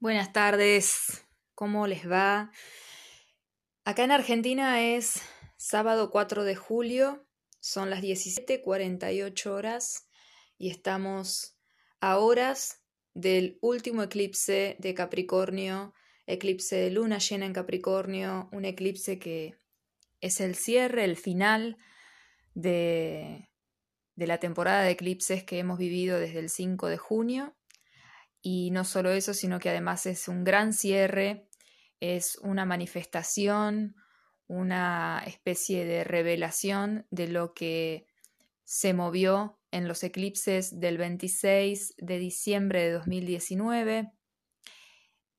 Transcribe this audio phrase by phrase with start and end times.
[0.00, 1.26] Buenas tardes,
[1.56, 2.52] ¿cómo les va?
[3.84, 5.20] Acá en Argentina es
[5.56, 7.26] sábado 4 de julio,
[7.58, 10.08] son las 17:48 horas
[10.56, 11.58] y estamos
[12.00, 15.94] a horas del último eclipse de Capricornio,
[16.26, 19.58] eclipse de luna llena en Capricornio, un eclipse que
[20.20, 21.76] es el cierre, el final
[22.54, 23.50] de,
[24.14, 27.57] de la temporada de eclipses que hemos vivido desde el 5 de junio
[28.40, 31.48] y no solo eso, sino que además es un gran cierre,
[32.00, 33.96] es una manifestación,
[34.46, 38.06] una especie de revelación de lo que
[38.64, 44.12] se movió en los eclipses del 26 de diciembre de 2019,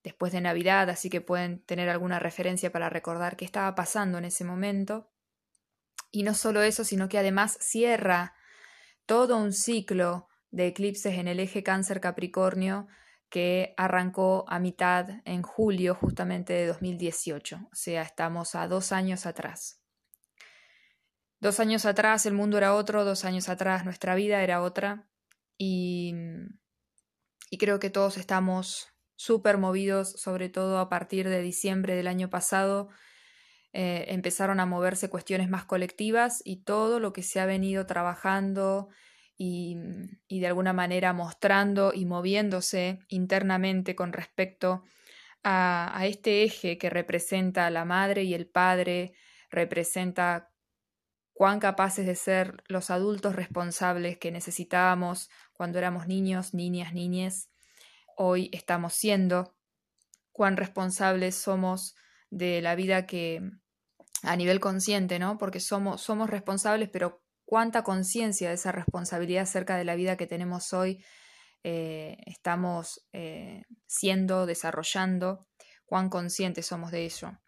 [0.02, 4.24] después de Navidad, así que pueden tener alguna referencia para recordar qué estaba pasando en
[4.24, 5.10] ese momento.
[6.10, 8.34] Y no solo eso, sino que además cierra
[9.06, 12.88] todo un ciclo de eclipses en el eje cáncer Capricornio
[13.28, 19.24] que arrancó a mitad en julio justamente de 2018, o sea, estamos a dos años
[19.24, 19.80] atrás.
[21.38, 25.08] Dos años atrás el mundo era otro, dos años atrás nuestra vida era otra
[25.56, 26.12] y,
[27.50, 32.30] y creo que todos estamos súper movidos, sobre todo a partir de diciembre del año
[32.30, 32.88] pasado,
[33.72, 38.88] eh, empezaron a moverse cuestiones más colectivas y todo lo que se ha venido trabajando
[39.42, 39.74] y,
[40.28, 44.82] de alguna manera mostrando y moviéndose internamente con respecto
[45.42, 49.14] a, este eje que representa a la madre y el padre,
[49.50, 50.50] representa
[51.32, 57.48] cuán capaces de ser los adultos responsables que necesitábamos cuando éramos niños, niñas, niñes,
[58.18, 59.56] hoy estamos siendo,
[60.32, 61.94] cuán responsables somos
[62.28, 63.40] de la vida que
[64.22, 65.38] a nivel consciente, ¿no?
[65.38, 70.28] Porque somos, somos responsables, pero cuánta conciencia de esa responsabilidad acerca de la vida que
[70.28, 71.04] tenemos hoy
[71.64, 75.48] eh, estamos eh, siendo, desarrollando,
[75.84, 77.40] cuán conscientes somos de ello,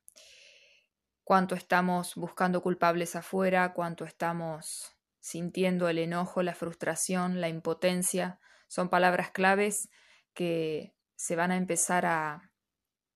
[1.23, 8.89] cuánto estamos buscando culpables afuera, cuánto estamos sintiendo el enojo, la frustración, la impotencia, son
[8.89, 9.89] palabras claves
[10.35, 12.51] que se van a empezar a,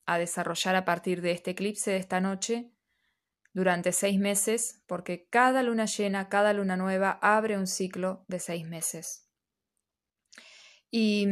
[0.06, 2.70] a desarrollar a partir de este eclipse de esta noche
[3.56, 8.66] durante seis meses, porque cada luna llena, cada luna nueva abre un ciclo de seis
[8.66, 9.30] meses.
[10.90, 11.26] Y,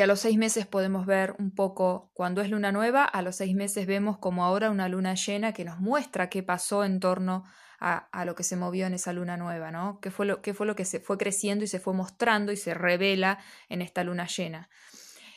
[0.00, 3.54] a los seis meses podemos ver un poco, cuando es luna nueva, a los seis
[3.54, 7.44] meses vemos como ahora una luna llena que nos muestra qué pasó en torno
[7.78, 10.00] a, a lo que se movió en esa luna nueva, ¿no?
[10.00, 12.56] ¿Qué fue, lo, ¿Qué fue lo que se fue creciendo y se fue mostrando y
[12.56, 13.38] se revela
[13.68, 14.70] en esta luna llena?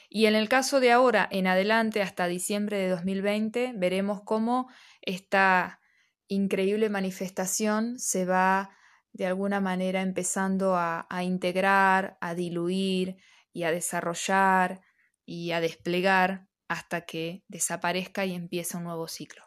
[0.09, 4.69] Y en el caso de ahora en adelante, hasta diciembre de 2020, veremos cómo
[5.01, 5.81] esta
[6.27, 8.75] increíble manifestación se va
[9.13, 13.17] de alguna manera empezando a, integrar, a diluir
[13.53, 14.81] y a desarrollar
[15.25, 19.43] y a desplegar hasta que desaparezca y empieza un nuevo ciclo.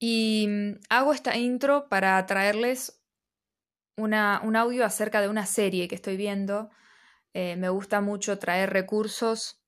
[0.00, 3.00] Y mm, hago esta intro para traerles
[3.96, 6.70] una, un audio acerca de una serie que estoy viendo.
[7.34, 9.62] Eh, me gusta mucho traer recursos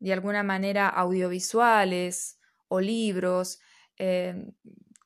[0.00, 2.40] de alguna manera audiovisuales,
[2.72, 3.60] o libros,
[3.98, 4.54] eh,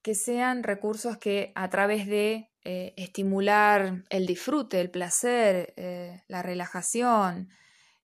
[0.03, 6.43] que sean recursos que a través de eh, estimular el disfrute, el placer, eh, la
[6.43, 7.49] relajación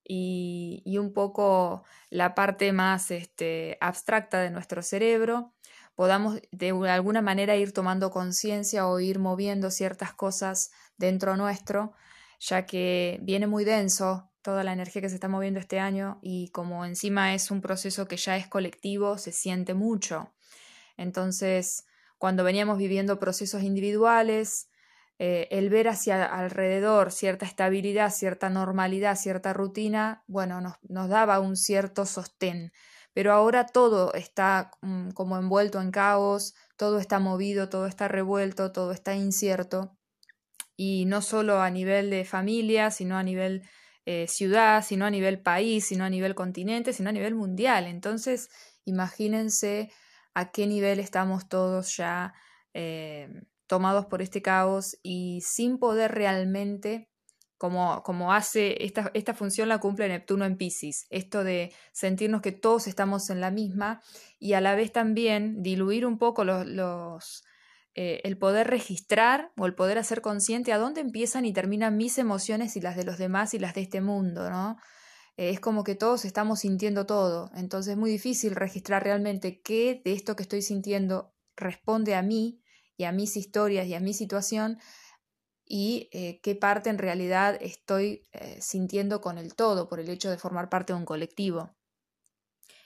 [0.03, 5.53] y, un poco la parte más este, abstracta de nuestro cerebro,
[5.95, 11.93] podamos de alguna manera ir tomando conciencia o ir moviendo ciertas cosas dentro nuestro,
[12.37, 16.49] ya que viene muy denso toda la energía que se está moviendo este año y
[16.49, 20.33] como encima es un proceso que ya es colectivo, se siente mucho.
[20.97, 21.85] Entonces,
[22.19, 24.69] cuando veníamos viviendo procesos individuales,
[25.17, 31.39] eh, el ver hacia alrededor cierta estabilidad, cierta normalidad, cierta rutina, bueno, nos, nos daba
[31.39, 32.71] un cierto sostén.
[33.13, 38.71] Pero ahora todo está mm, como envuelto en caos, todo está movido, todo está revuelto,
[38.71, 39.95] todo está incierto.
[40.75, 43.63] Y no solo a nivel de familia, sino a nivel
[44.05, 47.87] eh, ciudad, sino a nivel país, sino a nivel continente, sino a nivel mundial.
[47.87, 48.49] Entonces,
[48.85, 49.91] imagínense
[50.33, 52.33] a qué nivel estamos todos ya
[52.73, 53.29] eh,
[53.67, 57.09] tomados por este caos y sin poder realmente,
[57.57, 62.51] como, como hace esta, esta función la cumple Neptuno en Pisces, esto de sentirnos que
[62.51, 64.01] todos estamos en la misma
[64.37, 67.43] y a la vez también diluir un poco los, los
[67.95, 72.17] eh, el poder registrar o el poder hacer consciente a dónde empiezan y terminan mis
[72.17, 74.77] emociones y las de los demás y las de este mundo, ¿no?
[75.37, 80.01] Eh, es como que todos estamos sintiendo todo, entonces es muy difícil registrar realmente qué
[80.03, 82.61] de esto que estoy sintiendo responde a mí
[82.97, 84.79] y a mis historias y a mi situación
[85.65, 88.27] y eh, qué parte en realidad estoy
[88.59, 91.75] sintiendo con el todo por el hecho de formar parte de un colectivo.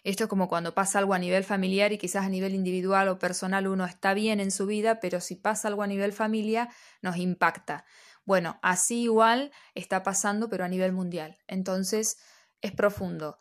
[0.07, 3.19] Esto es como cuando pasa algo a nivel familiar y quizás a nivel individual o
[3.19, 6.69] personal uno está bien en su vida, pero si pasa algo a nivel familia
[7.01, 7.83] nos impacta.
[8.23, 11.37] Bueno, así igual está pasando, pero a nivel mundial.
[11.45, 12.19] Entonces
[12.61, 13.37] es profundo.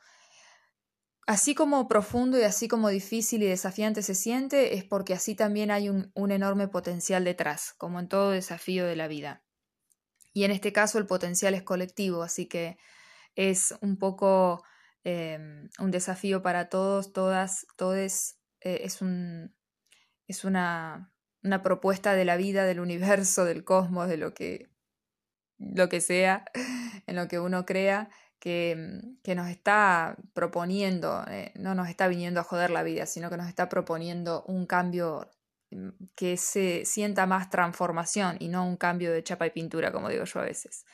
[1.29, 5.71] Así como profundo y así como difícil y desafiante se siente, es porque así también
[5.71, 9.45] hay un, un, enorme potencial detrás, como en todo desafío de la vida.
[10.33, 12.77] Y en este caso el potencial es colectivo, así que
[13.37, 14.65] es un poco
[15.09, 18.35] Em, un desafío para todos, todas, todos.
[18.61, 19.55] Eh, es, un,
[20.27, 21.13] es una,
[21.45, 24.69] una, propuesta de la vida, del universo, del cosmos, de lo que,
[25.59, 26.45] lo que sea,
[27.07, 28.11] en lo que uno crea,
[28.41, 33.31] que, que nos está proponiendo, eh, no nos está viniendo a joder la vida, sino
[33.31, 35.31] que nos está proponiendo un cambio
[35.71, 40.09] mm, que se sienta más transformación y no un cambio de chapa y pintura, como
[40.09, 40.85] digo yo a veces.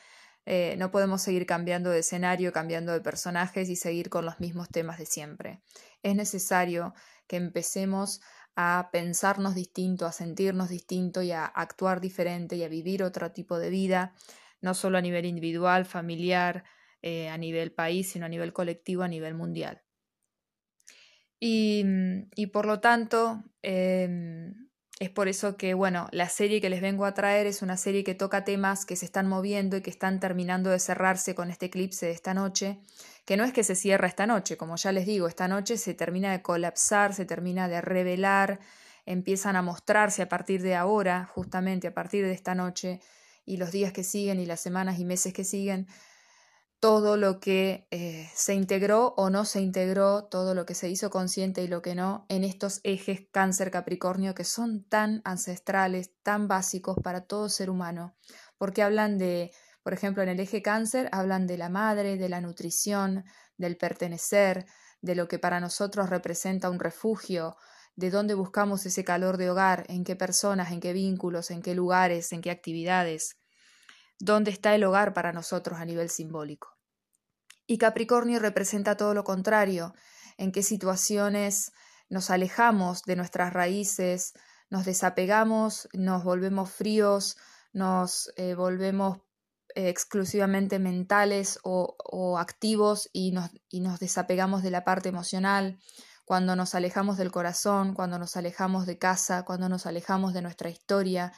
[0.45, 4.69] Eh, no podemos seguir cambiando de escenario, cambiando de personajes y seguir con los mismos
[4.69, 5.61] temas de siempre.
[6.01, 6.93] Es necesario
[7.27, 8.21] que empecemos
[8.55, 13.57] a pensarnos distinto, a sentirnos distinto y a actuar diferente y a vivir otro tipo
[13.57, 14.13] de vida,
[14.61, 16.63] no solo a nivel individual, familiar,
[17.01, 19.81] eh, a nivel país, sino a nivel colectivo, a nivel mundial.
[21.39, 21.83] Y,
[22.35, 24.62] y por lo tanto, em,
[25.03, 28.05] es por eso que, bueno, la serie que les vengo a traer es una serie
[28.05, 31.65] que toca temas que se están moviendo y que están terminando de cerrarse con este
[31.65, 32.79] eclipse de esta noche,
[33.25, 35.93] que no es que se cierra esta noche, como ya les digo, esta noche se
[35.93, 38.61] termina de colapsar, se termina de revelar,
[39.05, 43.01] empiezan a mostrarse a partir de ahora, justamente a partir de esta noche,
[43.45, 45.85] y los días que siguen y las semanas y meses que siguen,
[46.83, 51.09] todo lo que eh, se integró o no se integró, todo lo que se hizo
[51.09, 56.49] consciente y lo que no, en estos ejes cáncer Capricornio que son tan ancestrales, tan
[56.49, 58.17] básicos para todo ser humano,
[58.57, 59.51] porque hablan de,
[59.81, 63.23] por ejemplo, en el eje cáncer hablan de la madre, de la nutrición,
[63.55, 64.65] del pertenecer,
[65.01, 67.55] de lo que para nosotros representa un refugio,
[67.95, 71.75] de dónde buscamos ese calor de hogar, en qué personas, en qué vínculos, en qué
[71.75, 73.37] lugares, en qué actividades,
[74.19, 76.77] dónde está el hogar para nosotros a nivel simbólico.
[77.65, 79.93] Y Capricornio representa todo lo contrario,
[80.37, 81.71] en qué situaciones
[82.09, 84.33] nos alejamos de nuestras raíces,
[84.69, 87.37] nos desapegamos, nos volvemos fríos,
[87.71, 89.19] nos eh, volvemos
[89.75, 91.95] eh, exclusivamente mentales o,
[92.37, 95.79] activos y nos desapegamos de la parte emocional,
[96.25, 100.69] cuando nos alejamos del corazón, cuando nos alejamos de casa, cuando nos alejamos de nuestra
[100.69, 101.33] historia,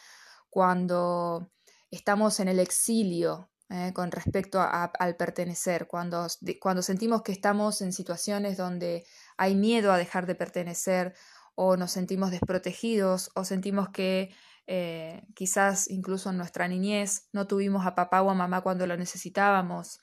[0.49, 1.51] cuando
[1.95, 6.27] estamos en el exilio eh, con respecto al pertenecer, cuando,
[6.61, 9.05] cuando sentimos que estamos en situaciones donde
[9.37, 11.15] hay miedo a dejar de pertenecer
[11.55, 14.29] o nos sentimos desprotegidos o sentimos que
[14.67, 18.97] eh, quizás incluso en nuestra niñez no tuvimos a papá o a mamá cuando lo
[18.97, 19.99] necesitábamos,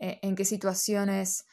[0.00, 1.46] eh, en qué situaciones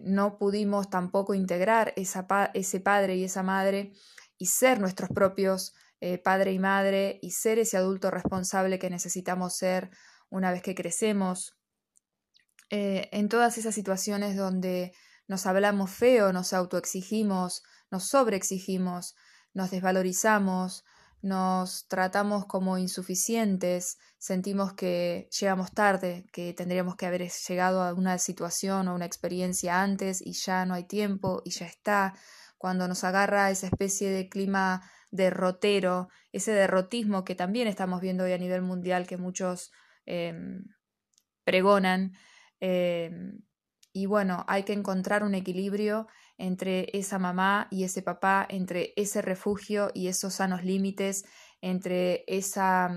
[0.00, 3.92] no pudimos tampoco integrar ese padre y esa madre
[4.38, 5.74] y ser nuestros propios
[6.22, 9.90] padre y madre y ser ese adulto responsable que necesitamos ser
[10.30, 11.56] una vez que crecemos,
[12.70, 14.92] eh, en todas esas situaciones donde
[15.28, 19.14] nos hablamos feo, nos autoexigimos, nos sobreexigimos,
[19.52, 20.84] nos desvalorizamos,
[21.22, 28.18] nos tratamos como insuficientes, sentimos que llegamos tarde, que tendríamos que haber llegado a una
[28.18, 32.14] situación o una experiencia antes y ya no hay tiempo y ya está,
[32.58, 34.82] cuando nos agarra esa especie de clima
[35.14, 39.72] derrotero, ese derrotismo que también estamos viendo hoy a nivel mundial que muchos
[40.06, 40.64] Em,
[41.44, 42.12] pregonan.
[42.60, 43.40] Em,
[43.92, 49.22] y bueno, hay que encontrar un equilibrio entre esa mamá y ese papá, entre ese
[49.22, 51.24] refugio y esos sanos límites,
[51.60, 52.90] entre esa,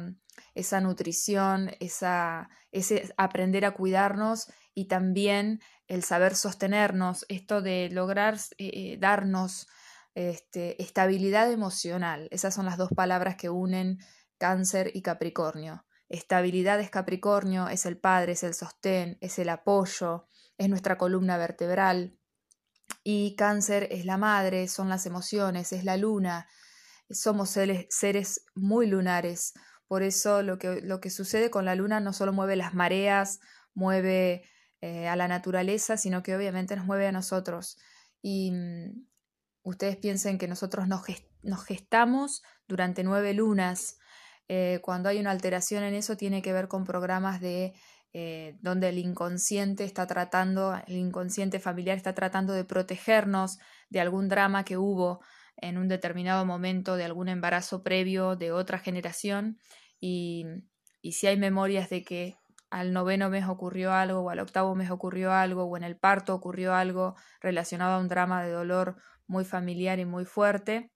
[0.55, 8.35] esa nutrición, esa, ese aprender a cuidarnos y también el saber sostenernos, esto de lograr
[8.57, 9.67] eh, eh, darnos
[10.17, 12.27] este, estabilidad emocional.
[12.31, 13.99] Esas son las dos palabras que unen
[14.39, 15.85] cáncer y capricornio.
[16.09, 21.37] Estabilidad es Capricornio, es el padre, es el sostén, es el apoyo, es nuestra columna
[21.37, 22.17] vertebral.
[23.03, 26.47] Y cáncer es la madre, son las emociones, es la luna.
[27.11, 29.53] Somos seres, muy lunares.
[29.87, 33.39] Por eso lo que, lo que, sucede con la luna no solo mueve las mareas,
[33.75, 34.49] mueve
[34.81, 37.77] eh, a la naturaleza, sino que obviamente nos mueve a nosotros.
[38.23, 39.06] Y mm,
[39.69, 41.05] ustedes piensen que nosotros nos,
[41.65, 43.97] gestamos durante nueve lunas
[44.47, 47.73] eh, cuando hay una alteración en eso tiene que ver con programas de
[48.13, 53.57] eh, donde el inconsciente está tratando, el inconsciente familiar está tratando de protegernos
[53.89, 55.19] de algún drama que hubo
[55.57, 59.59] en un determinado momento, de algún embarazo previo de otra generación
[59.99, 60.45] y
[61.01, 62.35] y si hay memorias de que
[62.69, 66.35] al noveno mes ocurrió algo o al octavo mes ocurrió algo o en el parto
[66.35, 68.97] ocurrió algo relacionado a un drama de dolor
[69.27, 70.91] muy familiar y muy fuerte,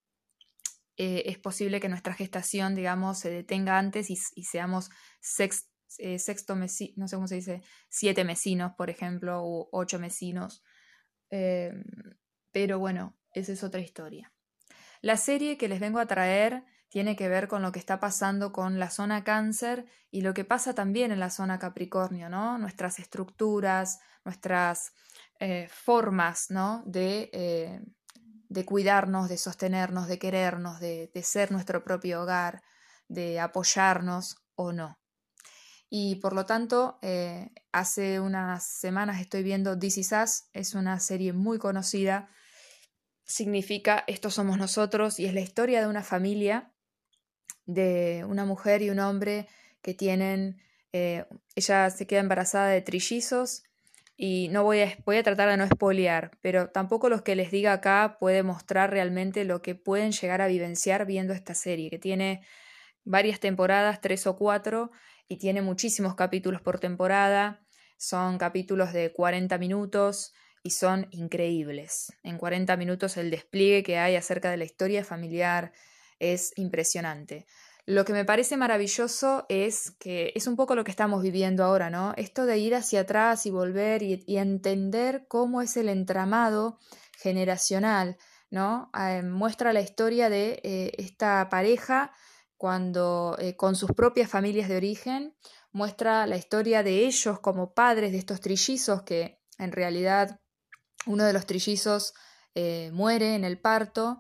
[0.98, 4.90] eh, es posible que nuestra gestación, digamos, se detenga antes y, seamos
[5.98, 6.68] eh, sexto no
[7.08, 10.64] sé cómo se dice, siete mesinos, por ejemplo, o ocho mesinos.
[11.32, 11.84] Em,
[12.52, 14.32] pero bueno, esa es otra historia.
[15.02, 18.52] La serie que les vengo a traer tiene que ver con lo que está pasando
[18.52, 22.58] con la zona cáncer y lo que pasa también en la zona capricornio, ¿no?
[22.58, 24.92] Nuestras estructuras, nuestras
[25.40, 26.84] eh, formas, ¿no?
[26.86, 27.82] De, eh,
[28.50, 32.62] de, cuidarnos, de sostenernos, de querernos, de, ser nuestro propio hogar,
[33.08, 35.00] de apoyarnos o no.
[35.90, 41.32] Y por lo tanto, eh, hace unas semanas estoy viendo This Is es una serie
[41.32, 42.30] muy conocida,
[43.24, 46.74] significa Estos somos nosotros y es la historia de una familia
[47.74, 49.48] de una mujer y un hombre
[49.82, 50.62] que tienen,
[50.94, 51.26] eh,
[51.56, 53.64] ella se queda embarazada de trillizos
[54.18, 57.50] y no voy a, voy a tratar de no espolear, pero tampoco los que les
[57.50, 61.98] diga acá puede mostrar realmente lo que pueden llegar a vivenciar viendo esta serie, que
[61.98, 62.46] tiene
[63.04, 64.92] varias temporadas, tres o cuatro,
[65.28, 67.62] y tiene muchísimos capítulos por temporada,
[67.98, 72.14] son capítulos de 40 minutos y son increíbles.
[72.24, 75.72] En 40 minutos el despliegue que hay acerca de la historia familiar,
[76.22, 77.46] es impresionante.
[77.86, 81.90] Lo que me parece maravilloso es que es un poco lo que estamos viviendo ahora,
[81.90, 82.14] ¿no?
[82.16, 86.78] Esto de ir hacia atrás y volver y, entender cómo es el entramado
[87.18, 88.18] generacional,
[88.52, 88.92] ¿no?
[88.98, 92.14] Eh, muestra la historia de eh, esta pareja
[92.56, 95.36] cuando eh, con sus propias familias de origen,
[95.72, 100.40] muestra la historia de ellos como padres de estos trillizos que en realidad
[101.08, 102.14] uno de los trillizos
[102.92, 104.20] muere en el parto,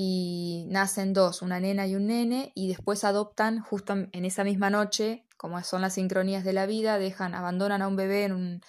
[0.00, 4.70] y nacen dos, una nena y un nene, y después adoptan justo en esa misma
[4.70, 8.60] noche, como son las sincronías de la vida, dejan, abandonan a un bebé en, un,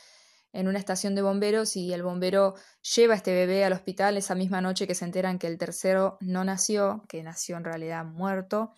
[0.53, 2.55] en una estación de bomberos y el bombero
[2.95, 6.17] lleva a este bebé al hospital esa misma noche que se enteran que el tercero
[6.19, 8.73] no nació, que nació en realidad muerto,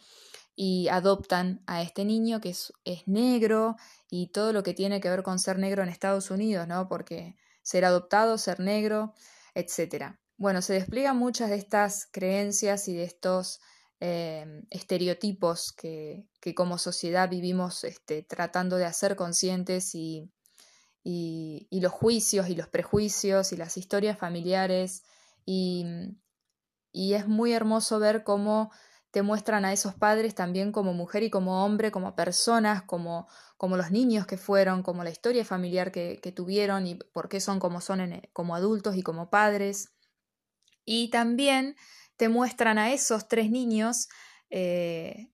[0.53, 3.77] y adoptan a este niño que es, es negro
[4.09, 6.89] y todo lo que tiene que ver con ser negro en Estados Unidos, ¿no?
[6.89, 9.13] Porque ser adoptado, ser negro,
[9.55, 10.19] etcétera.
[10.41, 13.59] Bueno, se despliegan muchas de estas creencias y de estos
[13.99, 20.31] eh, estereotipos que, como sociedad vivimos este, tratando de hacer conscientes y,
[21.03, 25.03] y, los juicios y los prejuicios y las historias familiares
[25.45, 25.85] y,
[26.91, 28.71] y es muy hermoso ver cómo
[29.11, 33.77] te muestran a esos padres también como mujer y como hombre, como personas, como, como
[33.77, 37.59] los niños que fueron, como la historia familiar que, que tuvieron y por qué son
[37.59, 39.91] como son como adultos y como padres.
[40.85, 41.75] Y también
[42.17, 44.07] te muestran a esos tres niños
[44.49, 45.31] eh,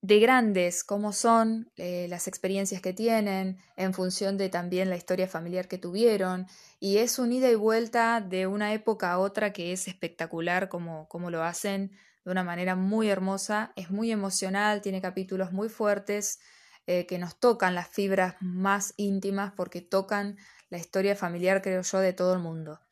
[0.00, 5.26] de grandes, cómo son, eh, las experiencias que tienen, en función de también la historia
[5.26, 6.46] familiar que tuvieron.
[6.78, 11.08] Y es un ida y vuelta de una época a otra que es espectacular como,
[11.08, 11.92] como lo hacen
[12.22, 16.38] de una manera muy hermosa, es muy emocional, tiene capítulos muy fuertes
[16.86, 20.36] eh, que nos tocan las fibras más íntimas porque tocan
[20.68, 22.83] la historia familiar, creo yo, de todo el mundo.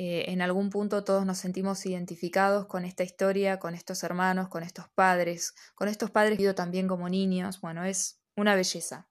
[0.00, 4.62] Eh, en algún punto todos nos sentimos identificados con esta historia, con estos hermanos, con
[4.62, 7.60] estos padres, con estos padres vivido también como niños.
[7.60, 9.08] Bueno, es una belleza.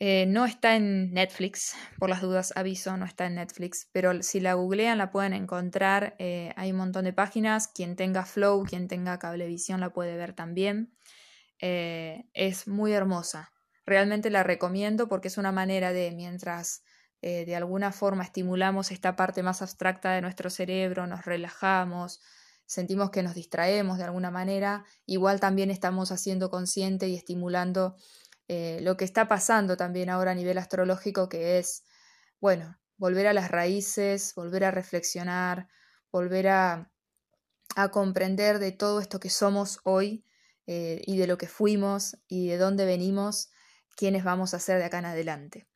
[0.00, 4.40] Eh, no está en Netflix, por las dudas aviso, no está en Netflix, pero si
[4.40, 6.16] la googlean la pueden encontrar.
[6.18, 7.68] Eh, hay un montón de páginas.
[7.68, 10.96] Quien tenga Flow, quien tenga Cablevisión la puede ver también.
[11.60, 13.52] es muy hermosa.
[13.86, 16.82] Realmente la recomiendo porque es una manera de, mientras
[17.22, 22.20] eh, de alguna forma estimulamos esta parte más abstracta de nuestro cerebro, nos relajamos,
[22.66, 27.96] sentimos que nos distraemos de alguna manera, igual también estamos haciendo consciente y estimulando
[28.48, 31.84] eh, lo que está pasando también ahora a nivel astrológico, que es,
[32.40, 35.68] bueno, volver a las raíces, volver a reflexionar,
[36.10, 36.90] volver a,
[37.76, 40.24] a comprender de todo esto que somos hoy
[40.66, 43.50] eh, y de lo que fuimos y de dónde venimos,
[43.96, 45.66] quiénes vamos a ser de acá en adelante.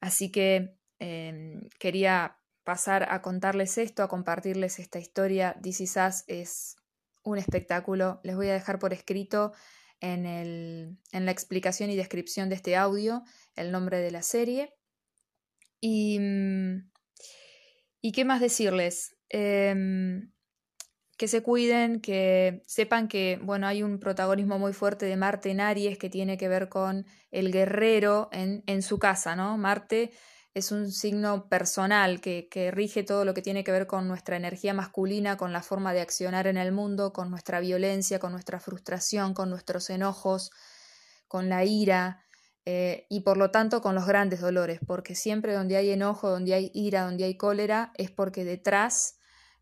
[0.00, 5.56] Así que em, quería pasar a contarles esto, a compartirles esta historia.
[5.62, 6.76] This Is es
[7.22, 8.20] un espectáculo.
[8.24, 9.52] Les voy a dejar por escrito
[10.00, 13.22] en, el, en la explicación y descripción de este audio
[13.54, 14.74] el nombre de la serie.
[15.80, 16.90] Y, mm,
[18.00, 19.16] ¿y qué más decirles?
[19.28, 20.32] Em,
[21.16, 25.60] que se cuiden, que sepan que, bueno, hay un protagonismo muy fuerte de Marte en
[25.60, 29.56] Aries que tiene que ver con el guerrero en, en su casa, ¿no?
[29.56, 30.12] Marte
[30.56, 34.36] es un signo personal que, que, rige todo lo que tiene que ver con nuestra
[34.38, 38.58] energía masculina, con la forma de accionar en el mundo, con nuestra violencia, con nuestra
[38.58, 40.50] frustración, con nuestros enojos,
[41.28, 42.24] con la ira
[42.64, 46.54] eh, y por lo tanto con los grandes dolores, porque siempre donde hay enojo, donde
[46.54, 49.18] hay ira, donde hay cólera, es porque detrás,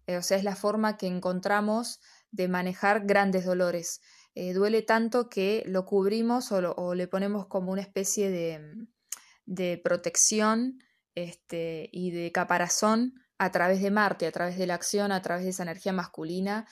[0.07, 1.99] eh, o sea, es la forma que encontramos
[2.31, 4.01] de manejar grandes dolores.
[4.37, 8.87] Eh, duele tanto que lo cubrimos o, le ponemos como una especie de,
[9.47, 10.79] de protección
[11.15, 15.45] este, y de caparazón a través de Marte, a través de la acción, a través
[15.45, 16.67] de esa energía masculina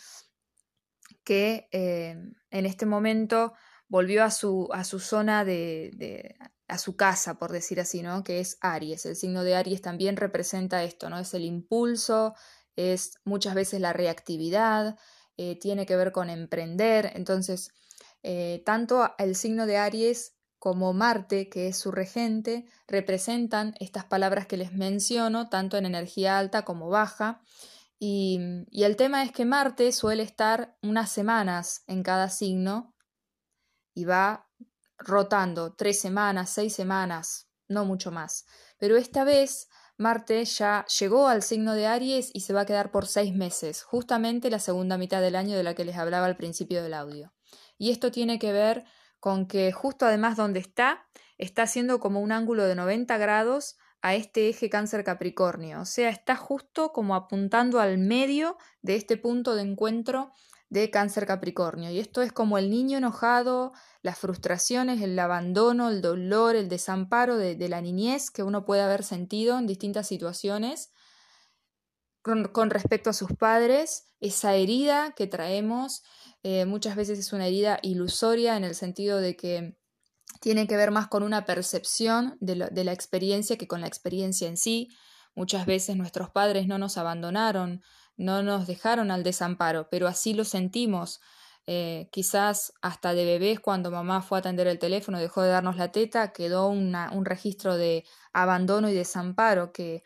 [1.25, 2.17] que eh,
[2.51, 3.55] en este momento
[3.89, 6.37] volvió a su, a su zona de,
[6.69, 8.25] a su casa, por decir así, ¿no?
[8.25, 9.05] Que es Aries.
[9.07, 11.19] El signo de Aries también representa esto, ¿no?
[11.19, 12.35] Es el impulso,
[12.75, 14.97] es muchas veces la reactividad,
[15.37, 17.13] eh, tiene que ver con emprender.
[17.15, 17.71] Entonces,
[18.23, 24.47] eh, tanto el signo de Aries como Marte, que es su regente, representan estas palabras
[24.47, 27.43] que les menciono, tanto en energía alta como baja.
[27.99, 28.39] Y,
[28.71, 32.95] y, el tema es que Marte suele estar unas semanas en cada signo
[33.93, 34.49] y va
[34.99, 38.47] rotando tres semanas, seis semanas, no mucho más.
[38.79, 42.93] Pero esta vez Marte ya llegó al signo de Aries y se va a quedar
[42.93, 46.37] por seis meses, justamente la segunda mitad del año de la que les hablaba al
[46.37, 47.35] principio del audio.
[47.79, 48.85] Y esto tiene que ver
[49.23, 51.07] con que justo además donde está,
[51.39, 56.09] está haciendo como un ángulo de 90 grados a este eje cáncer Capricornio, o sea,
[56.09, 60.33] está justo como apuntando al medio de este punto de encuentro
[60.71, 61.93] de cáncer Capricornio.
[61.93, 67.37] Y esto es como el niño enojado, las frustraciones, el abandono, el dolor, el desamparo
[67.37, 70.91] de, la niñez que uno puede haber sentido en distintas situaciones
[72.23, 76.03] con, con respecto a sus padres, esa herida que traemos
[76.43, 79.77] eh, muchas veces es una herida ilusoria en el sentido de que
[80.41, 84.57] tiene que ver más con una percepción de, la experiencia que con la experiencia en
[84.57, 84.89] sí.
[85.35, 87.83] Muchas veces nuestros padres no nos abandonaron,
[88.17, 91.21] no nos dejaron al desamparo, pero así lo sentimos.
[91.67, 95.77] Eh, quizás hasta de bebés cuando mamá fue a atender el teléfono dejó de darnos
[95.77, 100.03] la teta, quedó un registro de abandono y desamparo que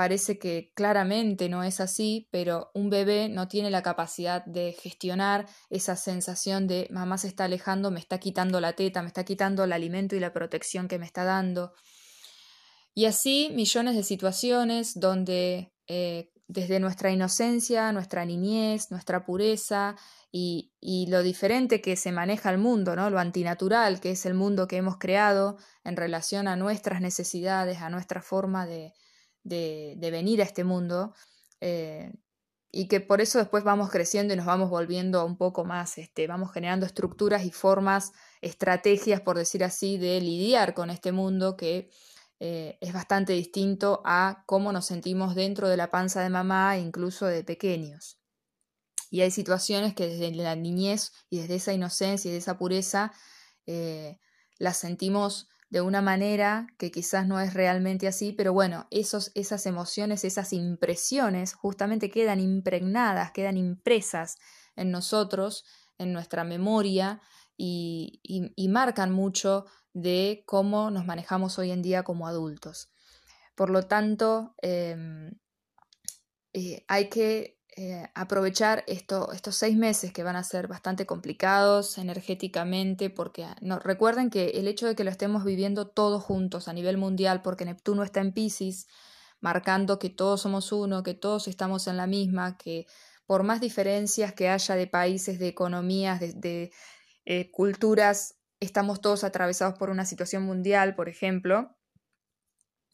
[0.00, 5.46] Parece que claramente no es así, pero un bebé no tiene la capacidad de gestionar
[5.68, 9.62] esa sensación de mamá se está alejando, me está quitando la teta, me está quitando
[9.62, 11.74] el alimento y la protección que me está dando.
[12.94, 19.96] Y así millones de situaciones donde eh, desde nuestra inocencia, nuestra niñez, nuestra pureza
[20.32, 23.10] y, y, lo diferente que se maneja el mundo, ¿no?
[23.10, 27.90] lo antinatural que es el mundo que hemos creado en relación a nuestras necesidades, a
[27.90, 28.94] nuestra forma de,
[29.42, 31.14] de, venir a este mundo
[31.60, 32.12] eh,
[32.72, 36.26] y que por eso después vamos creciendo y nos vamos volviendo un poco más, este,
[36.26, 41.90] vamos generando estructuras y formas, estrategias, por decir así, de lidiar con este mundo que
[42.38, 47.26] eh, es bastante distinto a cómo nos sentimos dentro de la panza de mamá, incluso
[47.26, 48.18] de pequeños.
[49.10, 53.12] Y hay situaciones que desde la niñez y desde esa inocencia y de esa pureza
[53.66, 54.20] eh,
[54.58, 59.66] las sentimos de una manera que quizás no es realmente así, pero bueno, esos, esas
[59.66, 64.36] emociones, esas impresiones justamente quedan impregnadas, quedan impresas
[64.74, 65.64] en nosotros,
[65.96, 67.20] en nuestra memoria
[67.56, 72.90] y, y, marcan mucho de cómo nos manejamos hoy en día como adultos.
[73.54, 75.30] Por lo tanto, em,
[76.52, 81.96] eh, hay que eh, aprovechar esto, estos seis meses que van a ser bastante complicados
[81.96, 86.74] energéticamente, porque ah, recuerden que el hecho de que lo estemos viviendo todos juntos a
[86.74, 88.86] nivel mundial, porque Neptuno está en Pisces,
[89.40, 92.84] marcando que todos somos uno, que todos estamos en la misma, que
[93.24, 96.72] por más diferencias que haya de países, de economías, de,
[97.24, 101.74] eh, culturas, estamos todos atravesados por una situación mundial, por ejemplo,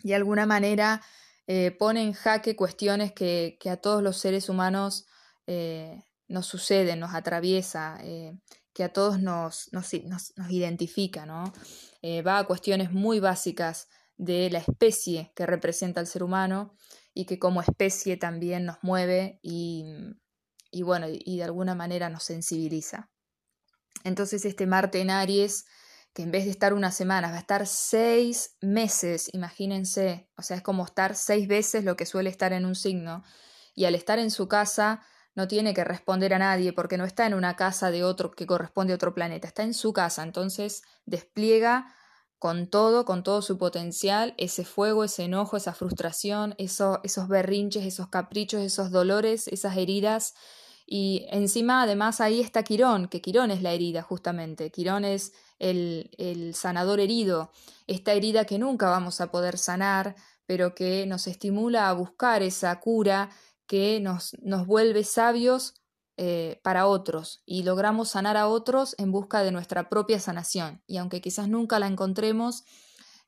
[0.04, 1.02] de alguna manera
[1.46, 5.06] eh, pone en jaque cuestiones que, a todos los seres humanos
[5.46, 8.38] eh, nos suceden, nos atraviesa, eh,
[8.72, 9.92] que a todos nos, nos,
[10.50, 11.52] identifica, ¿no?
[12.26, 16.74] va a cuestiones muy básicas de la especie que representa el ser humano
[17.14, 19.84] y que como especie también nos mueve y,
[20.70, 23.10] y bueno, y de alguna manera nos sensibiliza.
[24.04, 25.64] Entonces este Marte en Aries
[26.16, 30.56] que en vez de estar una semana, va a estar seis meses, imagínense, o sea,
[30.56, 33.22] es como estar seis veces lo que suele estar en un signo,
[33.74, 35.02] y al estar en su casa
[35.34, 38.46] no tiene que responder a nadie porque no está en una casa de otro que
[38.46, 41.94] corresponde a otro planeta, está en su casa, entonces despliega
[42.38, 47.84] con todo, con todo su potencial, ese fuego, ese enojo, esa frustración, eso, esos berrinches,
[47.84, 50.32] esos caprichos, esos dolores, esas heridas.
[50.86, 54.70] Y encima, además, ahí está Quirón, que Quirón es la herida, justamente.
[54.70, 57.50] Quirón es el, sanador herido,
[57.88, 60.14] esta herida que nunca vamos a poder sanar,
[60.46, 63.30] pero que nos estimula a buscar esa cura
[63.66, 65.74] que nos, nos vuelve sabios
[66.18, 70.82] eh, para otros y logramos sanar a otros en busca de nuestra propia sanación.
[70.86, 72.64] Y aunque quizás nunca la encontremos,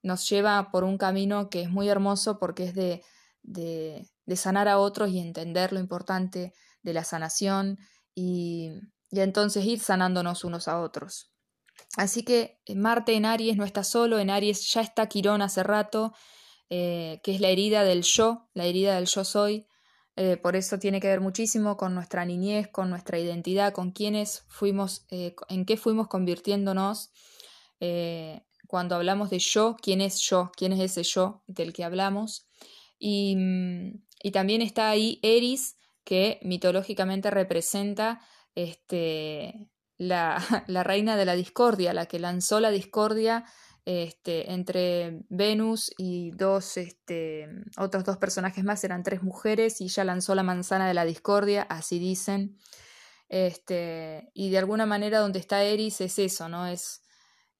[0.02, 3.02] nos lleva por un camino que es muy hermoso porque es de,
[3.42, 7.78] de, sanar a otros y entender lo importante de la sanación
[8.14, 8.70] y,
[9.10, 11.30] y entonces ir sanándonos unos a otros.
[11.96, 15.62] Así que eh, Marte en Aries no está solo, en Aries ya está Quirón hace
[15.62, 16.12] rato,
[16.70, 19.66] eh, que es la herida del yo, la herida del yo soy.
[20.16, 24.44] Eh, por eso tiene que ver muchísimo con nuestra niñez, con nuestra identidad, con quiénes
[24.48, 27.10] fuimos, en qué fuimos convirtiéndonos.
[28.66, 32.48] cuando hablamos de yo, quién es yo, quién es ese yo del que hablamos.
[32.98, 35.76] Y, mm, y también está ahí Eris,
[36.08, 38.22] que mitológicamente representa
[38.54, 39.68] este,
[39.98, 43.44] la, la, reina de la discordia, la que lanzó la discordia
[43.84, 50.04] este, entre Venus y dos, este, otros dos personajes más, eran tres mujeres, y ella
[50.04, 52.56] lanzó la manzana de la discordia, así dicen.
[53.28, 56.66] Este, y de alguna manera donde está Eris es eso, ¿no?
[56.66, 57.02] Es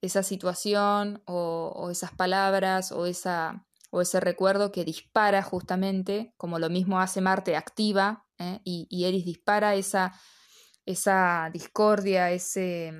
[0.01, 6.59] esa situación o, o esas palabras o, esa, o ese recuerdo que dispara justamente, como
[6.59, 8.61] lo mismo hace Marte, activa, ¿eh?
[8.65, 10.19] y, y Eris dispara esa
[10.89, 12.95] esa discordia, ese,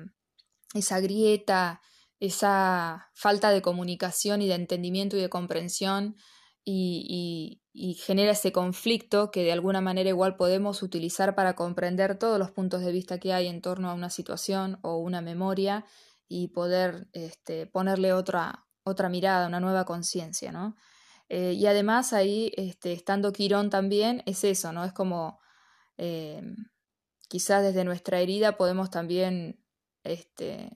[0.75, 1.81] esa grieta,
[2.19, 6.15] esa falta de comunicación y de entendimiento y de comprensión
[6.63, 7.63] y,
[8.05, 12.81] genera ese conflicto que de alguna manera igual podemos utilizar para comprender todos los puntos
[12.81, 15.85] de vista que hay en torno a una situación o una memoria
[16.27, 20.75] y poder este, ponerle otra, otra mirada, una nueva conciencia, ¿no?
[21.29, 24.83] Eh, y además ahí, este, estando Quirón también, es eso, ¿no?
[24.83, 25.39] Es como
[25.97, 26.41] eh,
[27.27, 29.63] quizás desde nuestra herida podemos también
[30.03, 30.71] este,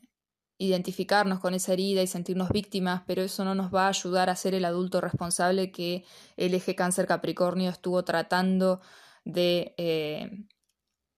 [0.57, 4.35] identificarnos con esa herida y sentirnos víctimas, pero eso no nos va a ayudar a
[4.35, 6.05] ser el adulto responsable que
[6.37, 8.81] el eje cáncer Capricornio estuvo tratando
[9.25, 10.45] de, eh,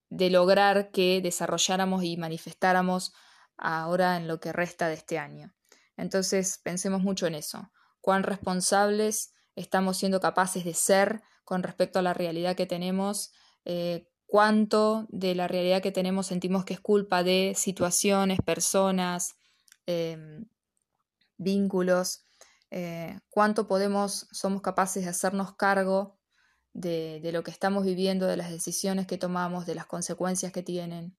[0.09, 3.13] de lograr que desarrolláramos y manifestáramos
[3.57, 5.53] ahora en lo que resta de este año.
[5.97, 7.71] Entonces pensemos mucho en eso,
[8.05, 13.31] cuán responsables estamos siendo capaces de ser con respecto a la realidad que tenemos,
[13.65, 19.37] eh, cuánto de la realidad que tenemos sentimos que es culpa de situaciones, personas,
[19.87, 20.45] em,
[21.37, 22.27] vínculos,
[22.69, 26.15] eh, cuánto podemos, somos capaces de hacernos cargo
[26.73, 30.61] de, de, lo que estamos viviendo, de las decisiones que tomamos, de las consecuencias que
[30.61, 31.17] tienen.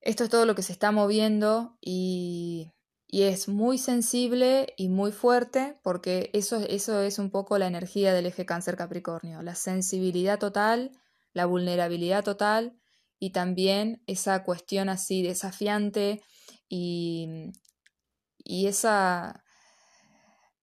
[0.00, 2.73] Esto es todo lo que se está moviendo y,
[3.14, 8.12] y es muy sensible y muy fuerte porque eso, eso es un poco la energía
[8.12, 10.90] del eje cáncer Capricornio, la sensibilidad total
[11.34, 12.78] la vulnerabilidad total
[13.18, 16.22] y también esa cuestión así desafiante
[16.68, 17.52] y,
[18.38, 19.44] y esa,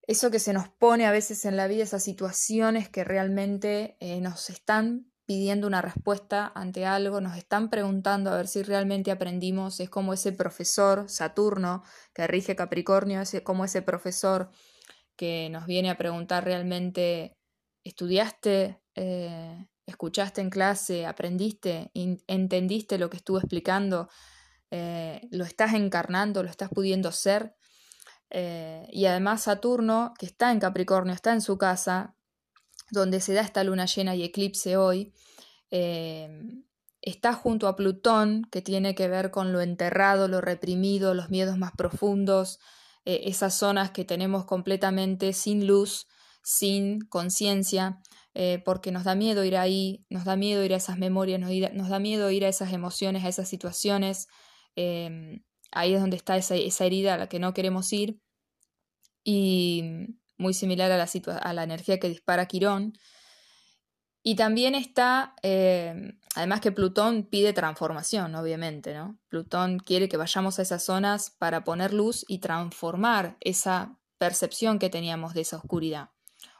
[0.03, 4.19] eso que se nos pone a veces en la vida, esas situaciones que realmente eh,
[4.21, 9.79] nos están pidiendo una respuesta ante algo, nos están preguntando a ver si realmente aprendimos,
[9.79, 14.49] es como ese profesor Saturno que rige Capricornio, es como ese profesor
[15.15, 17.37] que nos viene a preguntar realmente,
[17.85, 18.81] ¿estudiaste?
[18.95, 24.09] Eh, escuchaste en clase, aprendiste, entendiste lo que estuve explicando,
[24.69, 27.55] eh, lo estás encarnando, lo estás pudiendo ser.
[28.31, 32.17] Eh, y además Saturno, que está en Capricornio, está en su casa,
[32.91, 35.13] donde se da esta luna llena y eclipse hoy,
[35.71, 36.29] eh,
[37.01, 41.57] está junto a Plutón, que tiene que ver con lo enterrado, lo reprimido, los miedos
[41.57, 42.59] más profundos,
[43.03, 46.05] esas zonas que tenemos completamente sin luz,
[46.43, 47.99] sin conciencia.
[48.33, 51.89] Eh, porque nos da miedo ir ahí, nos da miedo ir a esas memorias, nos,
[51.89, 54.27] da miedo ir a esas emociones, a esas situaciones.
[55.71, 58.19] Ahí es donde está esa, herida a la que no queremos ir.
[59.23, 59.83] Y
[60.41, 61.07] muy similar a la,
[61.41, 62.93] a la energía que dispara Quirón.
[64.23, 69.17] Y también está, em, además que Plutón pide transformación, obviamente, ¿no?
[69.29, 74.89] Plutón quiere que vayamos a esas zonas para poner luz y transformar esa percepción que
[74.89, 76.09] teníamos de esa oscuridad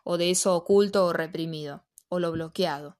[0.03, 2.97] o de eso oculto o reprimido, o lo bloqueado,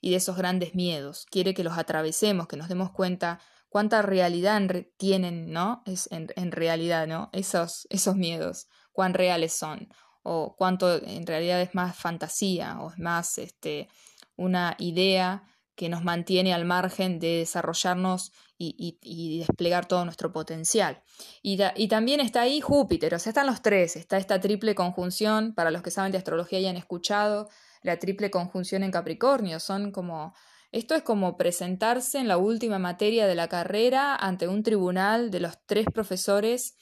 [0.00, 1.26] y de esos grandes miedos.
[1.30, 4.60] Quiere que los atravesemos, que nos demos cuenta cuánta realidad
[4.96, 5.82] tienen, ¿no?
[5.86, 7.30] Es en, realidad, ¿no?
[7.32, 9.88] Esos, esos miedos, cuán reales son,
[10.24, 13.88] o cuánto en realidad es más fantasía, o es más este,
[14.36, 15.44] una idea
[15.76, 21.02] que nos mantiene al margen de desarrollarnos y, desplegar todo nuestro potencial.
[21.42, 25.52] Y, y, también está ahí Júpiter, o sea, están los tres, está esta triple conjunción,
[25.54, 27.50] para los que saben de astrología y han escuchado,
[27.82, 30.34] la triple conjunción en Capricornio, son como...
[30.72, 35.38] Esto es como presentarse en la última materia de la carrera ante un tribunal de
[35.38, 36.74] los tres profesores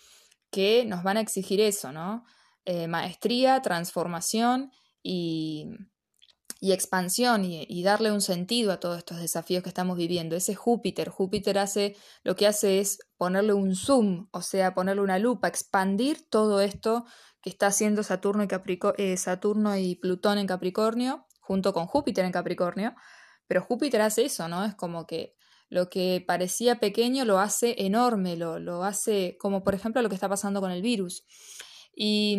[0.51, 2.25] que nos van a exigir eso, ¿no?
[2.65, 4.71] Eh, maestría, transformación
[5.03, 5.67] y,
[6.63, 10.37] y expansión y, darle un sentido a todos estos desafíos que estamos viviendo.
[10.37, 15.19] Ese Júpiter, Júpiter hace, lo que hace es ponerle un zoom, o sea, ponerle una
[15.19, 17.05] lupa, expandir todo esto
[17.43, 18.49] que está haciendo Saturno y,
[18.99, 22.95] eh, Saturno y Plutón en Capricornio, junto con Júpiter en Capricornio,
[23.49, 24.65] pero Júpiter hace eso, ¿no?
[24.65, 25.35] Es como que
[25.69, 30.15] lo que parecía pequeño lo hace enorme, lo, lo hace como por ejemplo lo que
[30.15, 31.25] está pasando con el virus.
[31.95, 32.37] Y,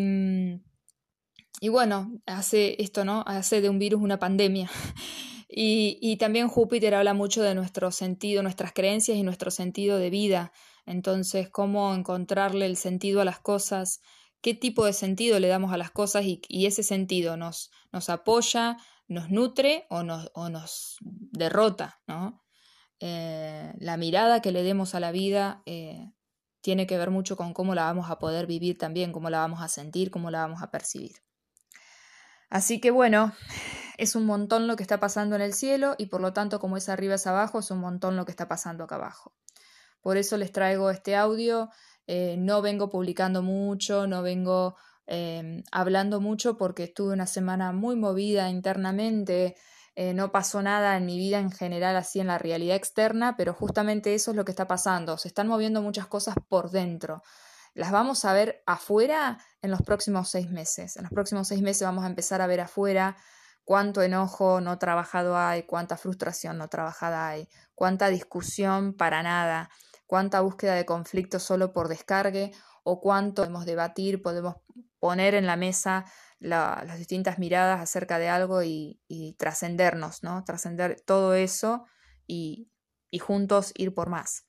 [1.61, 3.23] y bueno, hace esto, ¿no?
[3.27, 4.69] Hace de un virus una pandemia.
[5.55, 10.09] Y, y, también Júpiter habla mucho de nuestro sentido, nuestras creencias y nuestro sentido de
[10.09, 10.51] vida.
[10.87, 14.01] Entonces, cómo encontrarle el sentido a las cosas,
[14.41, 18.09] qué tipo de sentido le damos a las cosas y, y ese sentido nos, nos
[18.09, 22.43] apoya, nos nutre o nos, o nos derrota, ¿no?
[22.99, 26.11] Eh, la mirada que le demos a la vida eh,
[26.63, 29.61] tiene que ver mucho con cómo la vamos a poder vivir también, cómo la vamos
[29.61, 31.17] a sentir, cómo la vamos a percibir.
[32.49, 33.33] Así que bueno,
[33.97, 36.77] es un montón lo que está pasando en el cielo y por lo tanto como
[36.77, 39.35] es arriba es abajo, es un montón lo que está pasando acá abajo.
[39.99, 41.69] Por eso les traigo este audio.
[42.07, 44.77] Eh, no vengo publicando mucho, no vengo
[45.73, 49.57] hablando mucho porque estuve una semana muy movida internamente,
[49.95, 53.53] eh, no pasó nada en mi vida en general así en la realidad externa, pero
[53.53, 55.17] justamente eso es lo que está pasando.
[55.17, 57.21] Se están moviendo muchas cosas por dentro.
[57.75, 60.97] Las vamos a ver afuera en los próximos seis meses.
[60.97, 63.17] En los próximos seis meses vamos a empezar a ver afuera
[63.63, 69.69] cuánto enojo no trabajado hay, cuánta frustración no trabajada hay, cuánta discusión para nada,
[70.07, 72.51] cuánta búsqueda de conflicto solo por descargue
[72.83, 74.55] o cuánto podemos debatir, podemos
[74.99, 76.05] poner en la mesa
[76.43, 78.99] las distintas miradas acerca de algo y,
[79.37, 80.43] trascendernos, ¿no?
[80.43, 81.85] Trascender todo eso
[82.27, 82.69] y,
[83.21, 84.45] juntos ir por más.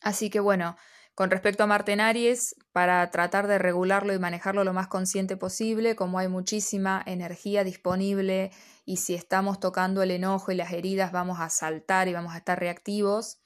[0.00, 0.76] Así que bueno,
[1.14, 5.96] con respecto a Marte Aries, para tratar de regularlo y manejarlo lo más consciente posible,
[5.96, 8.50] como hay muchísima energía disponible
[8.84, 12.38] y si estamos tocando el enojo y las heridas vamos a saltar y vamos a
[12.38, 13.40] estar reactivos,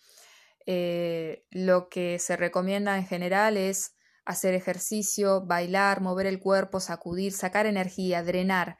[0.66, 3.97] eh, lo que se recomienda en general es
[4.28, 8.76] hacer ejercicio, bailar, mover el cuerpo, sacudir, sacar energía, drenar.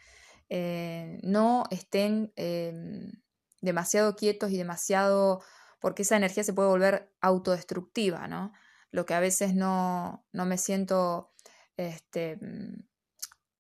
[0.51, 3.13] Eh, no estén em,
[3.63, 5.41] demasiado quietos y demasiado,
[5.81, 8.53] porque esa energía se puede volver autodestructiva, ¿no?
[8.91, 11.33] Lo que a veces no, no me siento
[11.79, 12.39] este,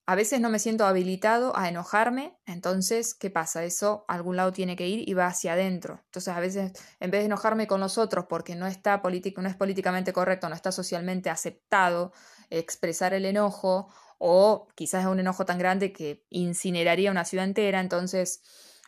[0.08, 3.64] a veces no me siento habilitado a enojarme, entonces, ¿qué pasa?
[3.64, 6.00] Eso a algún lado tiene que ir y va hacia adentro.
[6.06, 9.56] Entonces, a veces, en vez de enojarme con los otros porque no, está no es
[9.56, 12.14] políticamente correcto, no está socialmente aceptado
[12.48, 17.78] expresar el enojo, o quizás es un enojo tan grande que incineraría una ciudad entera,
[17.78, 18.40] entonces,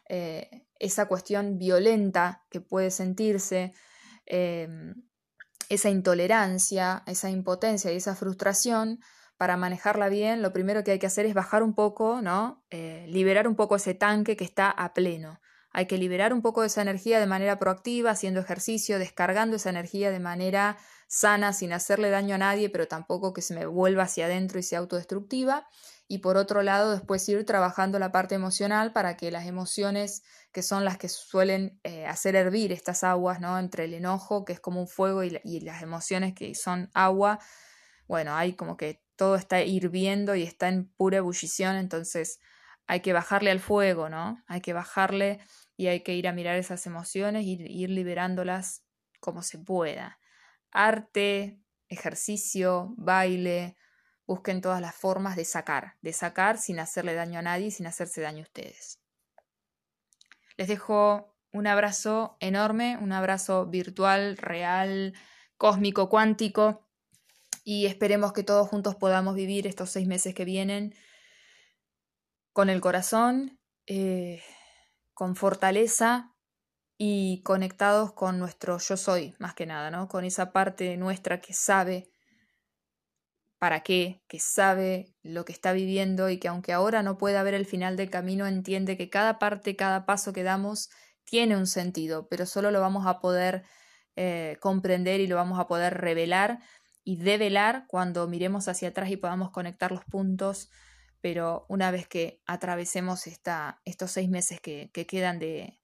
[0.08, 3.74] eh, esa cuestión violenta que puede sentirse,
[4.24, 4.94] em,
[5.68, 9.00] esa intolerancia, esa impotencia y esa frustración,
[9.40, 12.62] para manejarla bien, lo primero que hay que hacer es bajar un poco, ¿no?
[12.68, 15.40] Eh, liberar un poco ese tanque que está a pleno.
[15.72, 19.70] Hay que liberar un poco de esa energía de manera proactiva, haciendo ejercicio, descargando esa
[19.70, 20.76] energía de manera
[21.08, 24.62] sana, sin hacerle daño a nadie, pero tampoco que se me vuelva hacia adentro y
[24.62, 25.66] sea autodestructiva.
[26.06, 30.22] Y por otro lado, después ir trabajando la parte emocional para que las emociones,
[30.52, 33.58] que son las que suelen eh, hacer hervir estas aguas, ¿no?
[33.58, 37.38] Entre el enojo, que es como un fuego, y, y las emociones que son agua,
[38.06, 42.40] bueno, hay como que todo está hirviendo y está en pura ebullición, entonces
[42.86, 44.42] hay que bajarle al fuego, ¿no?
[44.46, 45.40] Hay que bajarle
[45.76, 48.82] y hay que ir a mirar esas emociones y ir liberándolas
[49.20, 50.18] como se pueda.
[50.72, 53.76] Arte, ejercicio, baile,
[54.26, 58.22] busquen todas las formas de sacar, de sacar sin hacerle daño a nadie, sin hacerse
[58.22, 59.02] daño a ustedes.
[60.56, 65.12] Les dejo un abrazo enorme, un abrazo virtual, real,
[65.58, 66.89] cósmico, cuántico
[67.70, 70.92] y esperemos que todos juntos podamos vivir estos seis meses que vienen
[72.52, 74.42] con el corazón, eh,
[75.14, 76.34] con fortaleza
[76.98, 80.08] y conectados con nuestro yo soy, más que nada, ¿no?
[80.08, 82.10] Con esa parte nuestra que sabe
[83.60, 87.54] para qué, que sabe lo que está viviendo y que aunque ahora no pueda ver
[87.54, 90.90] el final del camino, entiende que cada parte, cada paso que damos
[91.22, 93.62] tiene un sentido, pero solo lo vamos a poder
[94.16, 96.58] eh, comprender y lo vamos a poder revelar
[97.04, 100.70] y develar cuando miremos hacia atrás y podamos conectar los puntos,
[101.20, 105.80] pero una vez que atravesemos esta, estos seis meses que, quedan de,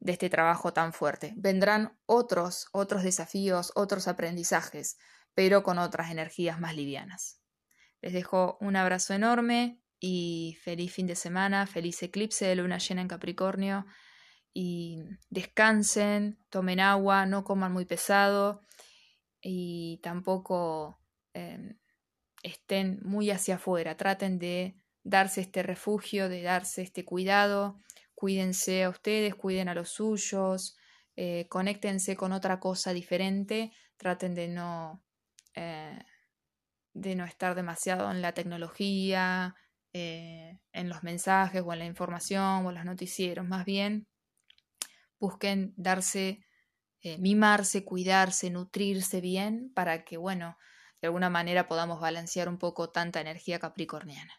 [0.00, 1.34] de este trabajo tan fuerte.
[1.36, 4.98] Vendrán otros, otros desafíos, otros aprendizajes,
[5.34, 7.40] pero con otras energías más livianas.
[8.00, 13.00] Les dejo un abrazo enorme y feliz fin de semana, feliz eclipse de luna llena
[13.02, 13.86] en Capricornio
[14.52, 18.62] y descansen, tomen agua, no coman muy pesado
[19.48, 20.98] y tampoco
[21.32, 21.78] em,
[22.42, 27.78] estén muy hacia afuera, traten de darse este refugio, de darse este cuidado.
[28.16, 30.76] Cuídense a ustedes, cuiden a los suyos,
[31.14, 35.04] eh, conéctense con otra cosa diferente, traten de no,
[35.54, 36.00] eh,
[36.92, 39.54] de no estar demasiado en la tecnología,
[39.92, 44.08] eh, en los mensajes o en la información o en los noticieros, más bien
[45.20, 46.45] busquen darse,
[47.18, 50.56] mimarse, cuidarse, nutrirse bien para que, bueno,
[51.00, 54.34] de alguna manera podamos balancear un poco tanta energía capricorniana.